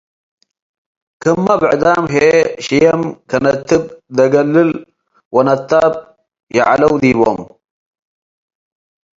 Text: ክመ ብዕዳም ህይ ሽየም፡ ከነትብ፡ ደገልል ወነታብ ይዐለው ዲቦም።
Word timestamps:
ክመ 1.21 1.45
ብዕዳም 1.61 2.03
ህይ 2.13 2.31
ሽየም፡ 2.65 3.01
ከነትብ፡ 3.29 3.83
ደገልል 4.17 4.71
ወነታብ 5.35 5.93
ይዐለው 6.55 6.93
ዲቦም። 7.01 7.39